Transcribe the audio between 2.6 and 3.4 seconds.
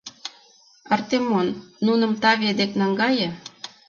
наҥгае.